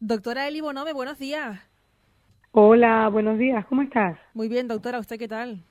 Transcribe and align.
Doctora 0.00 0.48
Eli 0.48 0.60
Bonome, 0.60 0.92
buenos 0.92 1.18
días. 1.18 1.60
Hola, 2.52 3.08
buenos 3.08 3.38
días, 3.38 3.66
¿cómo 3.66 3.82
estás? 3.82 4.16
Muy 4.34 4.48
bien, 4.48 4.66
doctora, 4.66 4.98
¿usted 4.98 5.18
qué 5.20 5.28
tal? 5.28 5.64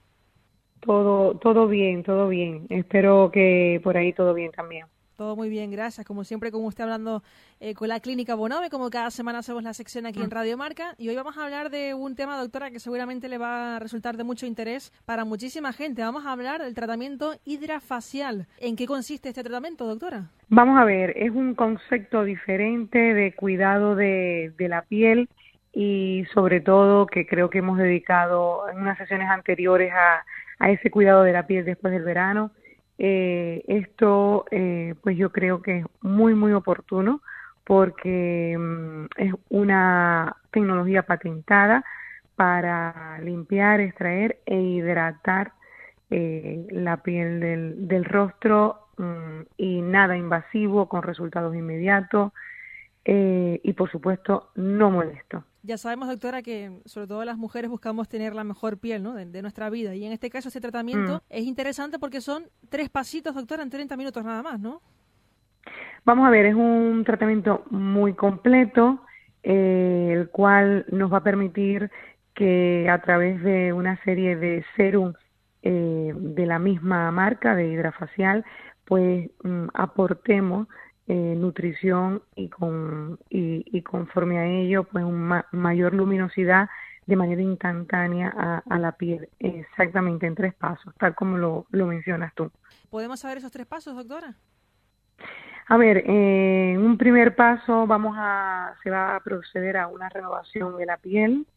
Todo, 0.82 1.38
todo 1.38 1.68
bien, 1.68 2.04
todo 2.04 2.28
bien. 2.28 2.68
Espero 2.70 3.32
que 3.32 3.80
por 3.84 3.98
ahí 3.98 4.14
todo 4.14 4.34
bien 4.34 4.52
también. 4.52 4.88
Todo 5.20 5.36
muy 5.36 5.50
bien, 5.50 5.70
gracias. 5.70 6.08
Como 6.08 6.24
siempre, 6.24 6.50
como 6.50 6.68
usted 6.68 6.86
hablando 6.86 7.24
eh, 7.60 7.74
con 7.74 7.90
la 7.90 8.00
Clínica 8.00 8.36
Bonome, 8.36 8.70
como 8.70 8.90
cada 8.90 9.12
semana 9.12 9.40
hacemos 9.40 9.64
la 9.64 9.74
sección 9.74 10.06
aquí 10.06 10.22
en 10.22 10.28
mm. 10.28 10.32
Radio 10.32 10.56
Marca. 10.56 10.96
Y 10.98 11.10
hoy 11.10 11.16
vamos 11.18 11.38
a 11.38 11.44
hablar 11.44 11.70
de 11.70 11.94
un 11.94 12.16
tema, 12.16 12.40
doctora, 12.40 12.72
que 12.72 12.80
seguramente 12.80 13.28
le 13.28 13.38
va 13.38 13.76
a 13.76 13.80
resultar 13.80 14.16
de 14.16 14.24
mucho 14.24 14.46
interés 14.46 14.94
para 15.04 15.26
muchísima 15.26 15.74
gente. 15.74 16.04
Vamos 16.04 16.26
a 16.26 16.32
hablar 16.32 16.62
del 16.64 16.74
tratamiento 16.74 17.34
hidrafacial. 17.44 18.48
¿En 18.62 18.78
qué 18.78 18.86
consiste 18.86 19.28
este 19.28 19.44
tratamiento, 19.44 19.86
doctora? 19.86 20.30
Vamos 20.48 20.80
a 20.80 20.86
ver, 20.86 21.12
es 21.18 21.32
un 21.32 21.54
concepto 21.54 22.24
diferente 22.24 22.98
de 22.98 23.34
cuidado 23.34 23.96
de, 23.96 24.54
de 24.58 24.70
la 24.70 24.84
piel 24.84 25.28
y 25.74 26.24
sobre 26.34 26.62
todo 26.62 27.08
que 27.08 27.28
creo 27.28 27.50
que 27.50 27.58
hemos 27.58 27.78
dedicado 27.78 28.70
en 28.70 28.78
unas 28.80 28.98
sesiones 28.98 29.30
anteriores 29.30 29.92
a, 29.92 30.24
a 30.60 30.72
ese 30.72 30.90
cuidado 30.90 31.24
de 31.24 31.34
la 31.34 31.46
piel 31.46 31.66
después 31.66 31.92
del 31.92 32.04
verano 32.04 32.52
eh, 33.02 33.64
esto, 33.68 34.44
eh, 34.52 34.94
pues 35.02 35.16
yo 35.16 35.32
creo 35.32 35.62
que 35.62 35.80
es 35.80 35.86
muy, 36.02 36.36
muy 36.36 36.52
oportuno 36.52 37.22
porque 37.64 38.58
mm, 38.60 39.06
es 39.16 39.34
una 39.48 40.36
tecnología 40.52 41.04
patentada 41.04 41.86
para 42.36 43.18
limpiar, 43.22 43.80
extraer 43.80 44.40
e 44.46 44.60
hidratar 44.60 45.54
eh, 46.10 46.68
la 46.72 46.98
piel 46.98 47.40
del, 47.40 47.88
del 47.88 48.04
rostro 48.04 48.88
mm, 48.98 49.42
y 49.56 49.82
nada 49.82 50.18
invasivo 50.18 50.90
con 50.90 51.02
resultados 51.02 51.56
inmediatos 51.56 52.34
y 53.06 53.74
por 53.74 53.90
supuesto 53.90 54.52
no 54.56 54.92
molesto. 54.92 55.44
Ya 55.62 55.78
sabemos, 55.78 56.08
doctora, 56.08 56.42
que 56.42 56.80
sobre 56.86 57.08
todo 57.08 57.26
las 57.26 57.38
mujeres 57.38 57.70
buscamos 57.70 58.08
tener 58.08 58.34
la 58.34 58.46
mejor 58.46 58.78
piel 58.78 59.04
¿no? 59.04 59.14
de, 59.14 59.42
nuestra 59.42 59.70
vida. 59.70 59.94
Y 59.94 60.06
en 60.06 60.14
este 60.14 60.30
caso, 60.30 60.48
este 60.48 60.62
tratamiento 60.62 61.18
mm. 61.18 61.22
es 61.30 61.44
interesante 61.44 62.00
porque 62.00 62.22
son 62.22 62.46
tres 62.70 62.90
pasitos, 62.90 63.36
doctora, 63.36 63.64
en 63.64 63.70
30 63.70 63.98
minutos 63.98 64.24
nada 64.24 64.42
más, 64.42 64.60
¿no? 64.60 64.82
Vamos 66.06 66.26
a 66.26 66.30
ver, 66.30 66.46
es 66.46 66.56
un 66.56 67.04
tratamiento 67.06 67.66
muy 67.70 68.14
completo, 68.14 69.02
eh, 69.44 70.12
el 70.14 70.30
cual 70.30 70.86
nos 70.92 71.12
va 71.12 71.18
a 71.18 71.24
permitir 71.24 71.92
que 72.34 72.88
a 72.90 73.02
través 73.02 73.44
de 73.44 73.74
una 73.74 74.02
serie 74.04 74.38
de 74.38 74.64
serum 74.78 75.14
eh, 75.62 76.14
de 76.16 76.46
la 76.46 76.58
misma 76.58 77.12
marca 77.12 77.54
de 77.54 77.68
hidrafacial, 77.68 78.46
pues 78.86 79.30
mm, 79.44 79.68
aportemos 79.74 80.68
eh, 81.12 81.34
nutrición 81.36 82.22
y, 82.36 82.50
con, 82.50 83.18
y, 83.32 83.82
conforme 83.82 84.38
a 84.38 84.46
ello, 84.46 84.84
pues 84.84 85.04
una 85.04 85.44
mayor 85.52 85.96
luminosidad 85.96 86.70
de 87.08 87.16
manera 87.16 87.42
instantánea 87.42 88.30
a, 88.30 88.78
la 88.78 88.92
piel, 88.92 89.28
exactamente 89.40 90.28
en 90.28 90.36
tres 90.36 90.54
pasos, 90.54 90.94
tal 91.00 91.16
como 91.16 91.36
lo, 91.40 91.66
lo 91.72 91.88
mencionas 91.88 92.32
tú. 92.36 92.52
¿Podemos 92.92 93.22
saber 93.22 93.40
esos 93.40 93.52
tres 93.52 93.66
pasos, 93.66 93.96
doctora? 93.96 94.36
A 95.66 95.78
ver, 95.78 96.04
en 96.06 96.78
un 96.78 96.96
primer 96.96 97.36
paso 97.36 97.88
vamos 97.88 98.16
a, 98.16 98.76
se 98.84 98.92
va 98.92 99.16
a 99.16 99.20
proceder 99.22 99.78
a 99.78 99.88
una 99.88 100.10
renovación 100.10 100.78
de 100.78 100.86
la 100.86 100.98
piel 100.98 101.48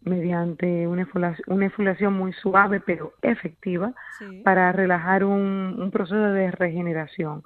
mediante 0.00 0.88
una 0.88 1.02
exfoliación, 1.02 2.14
muy 2.14 2.32
suave 2.32 2.80
pero 2.80 3.12
efectiva 3.20 3.92
para 4.42 4.72
relajar 4.72 5.22
un, 5.22 5.76
un 5.78 5.90
proceso 5.90 6.16
de 6.16 6.50
regeneración. 6.50 7.42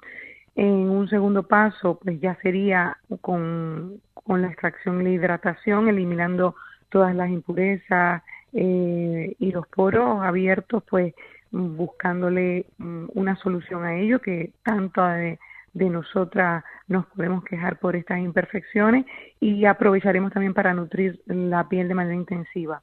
En 0.55 0.89
un 0.89 1.07
segundo 1.07 1.43
paso, 1.43 1.99
pues 2.03 2.19
ya 2.19 2.35
sería 2.41 2.97
con, 3.21 4.01
con 4.13 4.41
la 4.41 4.47
extracción 4.47 5.01
y 5.01 5.03
la 5.05 5.09
hidratación, 5.11 5.87
eliminando 5.87 6.55
todas 6.89 7.15
las 7.15 7.29
impurezas 7.29 8.21
eh, 8.53 9.35
y 9.39 9.51
los 9.51 9.67
poros 9.67 10.21
abiertos, 10.23 10.83
pues 10.89 11.13
buscándole 11.51 12.65
mm, 12.77 13.05
una 13.13 13.35
solución 13.37 13.83
a 13.83 13.95
ello, 13.95 14.19
que 14.19 14.51
tanto 14.63 15.03
de, 15.05 15.39
de 15.73 15.89
nosotras 15.89 16.63
nos 16.87 17.05
podemos 17.07 17.43
quejar 17.45 17.79
por 17.79 17.95
estas 17.95 18.19
imperfecciones 18.19 19.05
y 19.39 19.65
aprovecharemos 19.65 20.31
también 20.33 20.53
para 20.53 20.73
nutrir 20.73 21.21
la 21.25 21.67
piel 21.69 21.87
de 21.87 21.93
manera 21.93 22.15
intensiva. 22.15 22.81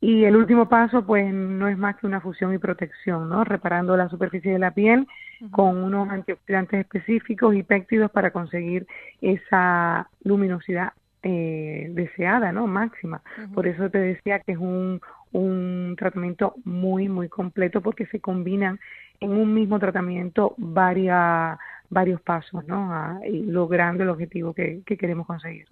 Y 0.00 0.24
el 0.24 0.36
último 0.36 0.68
paso, 0.68 1.04
pues, 1.04 1.32
no 1.32 1.66
es 1.66 1.76
más 1.76 1.96
que 1.96 2.06
una 2.06 2.20
fusión 2.20 2.54
y 2.54 2.58
protección, 2.58 3.28
¿no? 3.28 3.42
Reparando 3.44 3.96
la 3.96 4.08
superficie 4.08 4.52
de 4.52 4.58
la 4.58 4.70
piel 4.70 5.06
con 5.50 5.76
unos 5.76 6.08
antioxidantes 6.08 6.80
específicos 6.80 7.54
y 7.54 7.62
péptidos 7.62 8.10
para 8.10 8.30
conseguir 8.30 8.86
esa 9.20 10.08
luminosidad 10.22 10.92
eh, 11.22 11.88
deseada, 11.90 12.52
¿no? 12.52 12.66
Máxima. 12.66 13.22
Por 13.54 13.66
eso 13.66 13.90
te 13.90 13.98
decía 13.98 14.38
que 14.40 14.52
es 14.52 14.58
un, 14.58 15.00
un 15.32 15.96
tratamiento 15.98 16.54
muy, 16.64 17.08
muy 17.08 17.28
completo 17.28 17.80
porque 17.80 18.06
se 18.06 18.20
combinan 18.20 18.78
en 19.20 19.32
un 19.32 19.52
mismo 19.52 19.78
tratamiento 19.80 20.54
varias 20.58 21.58
varios 21.90 22.20
pasos, 22.20 22.66
¿no? 22.66 23.20
y 23.24 23.44
logrando 23.44 24.02
el 24.02 24.10
objetivo 24.10 24.52
que, 24.52 24.82
queremos 24.84 25.26
conseguir. 25.26 25.66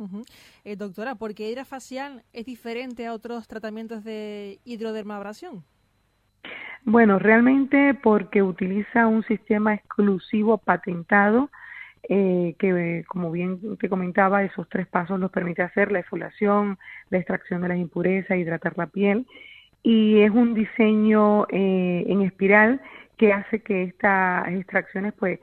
eh, 0.64 0.76
doctora, 0.76 1.14
¿por 1.14 1.34
qué 1.34 1.50
hidrafacial 1.50 2.22
es 2.32 2.46
diferente 2.46 3.06
a 3.06 3.12
otros 3.12 3.46
tratamientos 3.46 4.04
de 4.04 4.58
hidrodermabrasión? 4.64 5.62
Bueno, 6.84 7.18
realmente 7.18 7.94
porque 7.94 8.42
utiliza 8.42 9.08
un 9.08 9.24
sistema 9.24 9.74
exclusivo 9.74 10.58
patentado 10.58 11.50
eh, 12.08 12.54
que, 12.58 13.04
como 13.08 13.32
bien 13.32 13.76
te 13.78 13.88
comentaba, 13.88 14.44
esos 14.44 14.68
tres 14.68 14.86
pasos 14.86 15.18
nos 15.18 15.32
permite 15.32 15.62
hacer 15.62 15.90
la 15.90 15.98
exfoliación, 15.98 16.78
la 17.10 17.18
extracción 17.18 17.62
de 17.62 17.68
las 17.68 17.78
impurezas, 17.78 18.38
hidratar 18.38 18.74
la 18.78 18.86
piel 18.86 19.26
y 19.82 20.20
es 20.20 20.30
un 20.30 20.54
diseño 20.54 21.46
eh, 21.48 22.04
en 22.06 22.22
espiral 22.22 22.80
que 23.16 23.32
hace 23.32 23.60
que 23.60 23.84
estas 23.84 24.48
extracciones 24.48 25.12
pues 25.14 25.40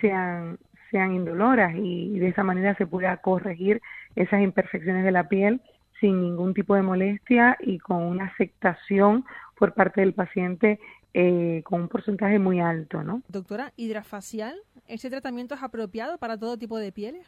sean, 0.00 0.58
sean 0.90 1.12
indoloras 1.12 1.74
y, 1.76 2.18
de 2.18 2.28
esa 2.28 2.42
manera 2.42 2.74
se 2.76 2.86
pueda 2.86 3.16
corregir 3.18 3.80
esas 4.14 4.40
imperfecciones 4.40 5.04
de 5.04 5.12
la 5.12 5.28
piel 5.28 5.60
sin 6.00 6.20
ningún 6.20 6.54
tipo 6.54 6.74
de 6.74 6.82
molestia 6.82 7.56
y 7.60 7.78
con 7.78 8.02
una 8.02 8.26
aceptación 8.26 9.24
por 9.58 9.72
parte 9.72 10.02
del 10.02 10.12
paciente 10.12 10.78
eh, 11.14 11.62
con 11.64 11.82
un 11.82 11.88
porcentaje 11.88 12.38
muy 12.38 12.60
alto, 12.60 13.02
¿no? 13.02 13.22
Doctora, 13.28 13.72
hidrafacial, 13.76 14.54
¿ese 14.86 15.08
tratamiento 15.08 15.54
es 15.54 15.62
apropiado 15.62 16.18
para 16.18 16.36
todo 16.36 16.58
tipo 16.58 16.76
de 16.76 16.92
pieles? 16.92 17.26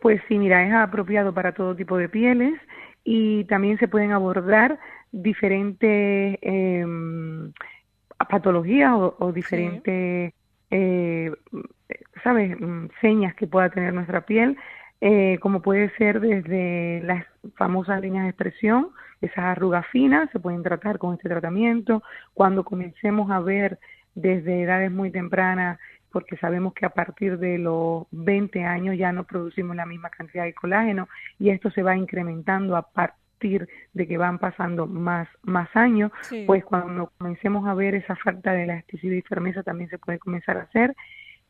Pues 0.00 0.20
sí, 0.28 0.38
mira, 0.38 0.66
es 0.66 0.72
apropiado 0.74 1.32
para 1.32 1.52
todo 1.52 1.74
tipo 1.74 1.96
de 1.96 2.08
pieles 2.08 2.60
y 3.04 3.44
también 3.44 3.78
se 3.78 3.88
pueden 3.88 4.12
abordar 4.12 4.78
diferentes 5.12 6.38
em, 6.42 7.52
patologías 8.28 8.92
o, 8.94 9.32
diferentes 9.32 10.34
eh, 10.70 11.32
¿sabes?, 12.22 12.58
mm, 12.58 12.86
señas 13.00 13.34
que 13.34 13.46
pueda 13.46 13.70
tener 13.70 13.92
nuestra 13.92 14.22
piel, 14.22 14.56
eh, 15.00 15.38
como 15.40 15.62
puede 15.62 15.90
ser 15.96 16.20
desde 16.20 17.00
las 17.04 17.24
famosas 17.54 18.00
líneas 18.00 18.24
de 18.24 18.30
expresión, 18.30 18.90
esas 19.20 19.44
arrugas 19.44 19.86
finas, 19.88 20.30
se 20.30 20.40
pueden 20.40 20.62
tratar 20.62 20.98
con 20.98 21.14
este 21.14 21.28
tratamiento. 21.28 22.02
Cuando 22.34 22.64
comencemos 22.64 23.30
a 23.30 23.40
ver 23.40 23.78
desde 24.14 24.62
edades 24.62 24.90
muy 24.90 25.10
tempranas, 25.10 25.78
porque 26.10 26.36
sabemos 26.36 26.74
que 26.74 26.86
a 26.86 26.90
partir 26.90 27.38
de 27.38 27.58
los 27.58 28.06
20 28.10 28.64
años 28.64 28.96
ya 28.96 29.12
no 29.12 29.24
producimos 29.24 29.76
la 29.76 29.86
misma 29.86 30.10
cantidad 30.10 30.44
de 30.44 30.54
colágeno 30.54 31.08
y 31.38 31.50
esto 31.50 31.70
se 31.70 31.82
va 31.82 31.96
incrementando 31.96 32.76
a 32.76 32.82
partir 33.40 33.68
de 33.94 34.06
que 34.06 34.18
van 34.18 34.38
pasando 34.38 34.86
más, 34.86 35.26
más 35.42 35.68
años, 35.74 36.12
pues 36.46 36.62
cuando 36.64 37.10
comencemos 37.16 37.66
a 37.66 37.74
ver 37.74 37.94
esa 37.94 38.14
falta 38.16 38.52
de 38.52 38.64
elasticidad 38.64 39.14
y 39.14 39.22
firmeza 39.22 39.62
también 39.62 39.88
se 39.88 39.98
puede 39.98 40.18
comenzar 40.18 40.58
a 40.58 40.62
hacer 40.62 40.94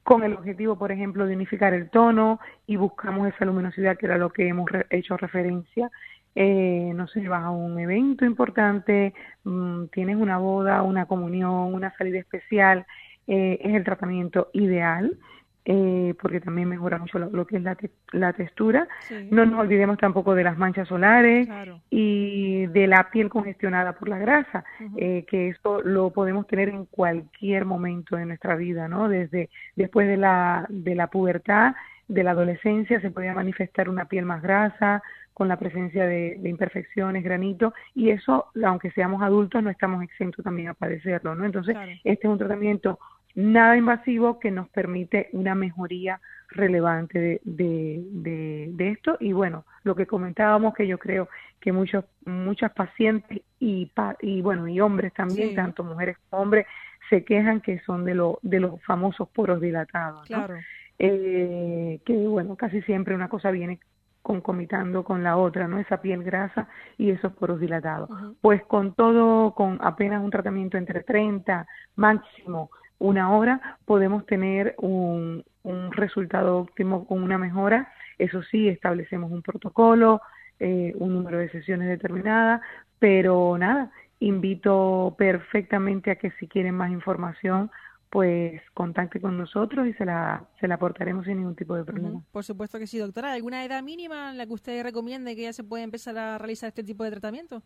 con 0.04 0.22
el 0.22 0.34
objetivo, 0.34 0.78
por 0.78 0.92
ejemplo, 0.92 1.26
de 1.26 1.34
unificar 1.34 1.74
el 1.74 1.90
tono 1.90 2.38
y 2.66 2.76
buscamos 2.76 3.28
esa 3.28 3.44
luminosidad 3.44 3.98
que 3.98 4.06
era 4.06 4.18
lo 4.18 4.30
que 4.30 4.48
hemos 4.48 4.70
hecho 4.88 5.16
referencia. 5.16 5.90
Eh, 6.36 6.92
no 6.94 7.08
sé, 7.08 7.28
vas 7.28 7.42
a 7.42 7.50
un 7.50 7.78
evento 7.78 8.24
importante, 8.24 9.12
mm, 9.44 9.86
tienes 9.86 10.16
una 10.16 10.38
boda, 10.38 10.82
una 10.82 11.06
comunión, 11.06 11.74
una 11.74 11.92
salida 11.98 12.20
especial, 12.20 12.86
eh, 13.26 13.58
es 13.60 13.74
el 13.74 13.84
tratamiento 13.84 14.48
ideal 14.52 15.18
eh, 15.64 16.14
porque 16.20 16.40
también 16.40 16.68
mejora 16.68 16.98
mucho 16.98 17.18
lo, 17.18 17.46
que 17.46 17.56
es 17.56 17.62
la, 17.62 17.76
la 18.12 18.32
textura. 18.32 18.88
No 19.30 19.44
nos 19.44 19.60
olvidemos 19.60 19.98
tampoco 19.98 20.34
de 20.34 20.44
las 20.44 20.56
manchas 20.56 20.88
solares 20.88 21.48
y 21.90 22.66
de 22.66 22.86
la 22.86 23.10
piel 23.10 23.28
congestionada 23.28 23.92
por 23.92 24.08
la 24.08 24.18
grasa, 24.18 24.64
eh, 24.96 25.24
que 25.28 25.48
eso 25.48 25.82
lo 25.82 26.10
podemos 26.10 26.46
tener 26.46 26.70
en 26.70 26.86
cualquier 26.86 27.66
momento 27.66 28.16
de 28.16 28.26
nuestra 28.26 28.56
vida, 28.56 28.88
¿no? 28.88 29.08
Desde 29.08 29.50
después 29.76 30.08
de 30.08 30.16
la, 30.16 30.66
de 30.68 30.94
la 30.94 31.08
pubertad, 31.08 31.74
de 32.08 32.24
la 32.24 32.32
adolescencia, 32.32 33.00
se 33.00 33.10
puede 33.10 33.32
manifestar 33.32 33.88
una 33.88 34.06
piel 34.06 34.24
más 34.24 34.42
grasa, 34.42 35.02
con 35.40 35.48
la 35.48 35.58
presencia 35.58 36.04
de, 36.06 36.38
imperfecciones, 36.44 37.24
granito, 37.24 37.72
y 37.94 38.10
eso, 38.10 38.48
aunque 38.62 38.90
seamos 38.90 39.22
adultos, 39.22 39.62
no 39.62 39.70
estamos 39.70 40.02
exentos 40.02 40.44
también 40.44 40.68
a 40.68 40.74
padecerlo, 40.74 41.34
¿no? 41.34 41.46
Entonces, 41.46 41.74
este 42.04 42.26
es 42.26 42.30
un 42.30 42.36
tratamiento 42.36 42.98
nada 43.34 43.76
invasivo 43.76 44.38
que 44.38 44.50
nos 44.50 44.68
permite 44.68 45.28
una 45.32 45.54
mejoría 45.54 46.20
relevante 46.48 47.40
de, 47.44 48.02
de, 48.04 48.88
esto 48.90 49.16
y 49.20 49.32
bueno 49.32 49.64
lo 49.84 49.94
que 49.94 50.06
comentábamos 50.06 50.74
que 50.74 50.86
yo 50.86 50.98
creo 50.98 51.28
que 51.60 51.72
muchos 51.72 52.04
muchas 52.24 52.72
pacientes 52.72 53.42
y 53.60 53.90
y 54.20 54.42
bueno 54.42 54.66
y 54.66 54.80
hombres 54.80 55.12
también 55.14 55.54
tanto 55.54 55.84
mujeres 55.84 56.16
como 56.28 56.42
hombres 56.42 56.66
se 57.08 57.24
quejan 57.24 57.60
que 57.60 57.78
son 57.80 58.04
de 58.04 58.14
lo, 58.14 58.40
de 58.42 58.60
los 58.60 58.82
famosos 58.82 59.28
poros 59.28 59.60
dilatados 59.60 60.26
claro. 60.26 60.56
eh, 60.98 62.00
que 62.04 62.16
bueno 62.26 62.56
casi 62.56 62.82
siempre 62.82 63.14
una 63.14 63.28
cosa 63.28 63.52
viene 63.52 63.78
concomitando 64.22 65.02
con 65.02 65.22
la 65.22 65.38
otra, 65.38 65.66
¿no? 65.66 65.78
Esa 65.78 66.02
piel 66.02 66.22
grasa 66.22 66.68
y 66.98 67.10
esos 67.10 67.32
poros 67.32 67.58
dilatados. 67.58 68.10
Pues 68.40 68.62
con 68.64 68.94
todo, 68.94 69.54
con 69.54 69.78
apenas 69.80 70.22
un 70.22 70.30
tratamiento 70.30 70.76
entre 70.76 71.02
30, 71.02 71.66
máximo 71.96 72.70
una 73.00 73.34
hora, 73.34 73.78
podemos 73.84 74.24
tener 74.26 74.74
un, 74.78 75.44
un 75.64 75.92
resultado 75.92 76.58
óptimo 76.58 77.06
con 77.06 77.22
una 77.22 77.38
mejora. 77.38 77.92
Eso 78.18 78.42
sí, 78.44 78.68
establecemos 78.68 79.32
un 79.32 79.42
protocolo, 79.42 80.20
eh, 80.60 80.92
un 80.96 81.14
número 81.14 81.38
de 81.38 81.50
sesiones 81.50 81.88
determinada, 81.88 82.60
pero 82.98 83.56
nada, 83.58 83.90
invito 84.20 85.16
perfectamente 85.18 86.10
a 86.10 86.16
que 86.16 86.30
si 86.32 86.46
quieren 86.46 86.74
más 86.74 86.90
información, 86.90 87.70
pues 88.10 88.60
contacte 88.74 89.20
con 89.20 89.38
nosotros 89.38 89.86
y 89.86 89.92
se 89.94 90.04
la, 90.04 90.44
se 90.60 90.68
la 90.68 90.74
aportaremos 90.74 91.24
sin 91.24 91.38
ningún 91.38 91.54
tipo 91.54 91.76
de 91.76 91.84
problema. 91.84 92.22
Por 92.32 92.44
supuesto 92.44 92.78
que 92.78 92.86
sí, 92.86 92.98
doctora. 92.98 93.32
¿Alguna 93.32 93.64
edad 93.64 93.82
mínima 93.82 94.30
en 94.30 94.36
la 94.36 94.46
que 94.46 94.52
usted 94.52 94.82
recomiende 94.82 95.36
que 95.36 95.42
ya 95.42 95.52
se 95.52 95.64
pueda 95.64 95.84
empezar 95.84 96.18
a 96.18 96.36
realizar 96.36 96.68
este 96.68 96.82
tipo 96.82 97.04
de 97.04 97.12
tratamiento? 97.12 97.62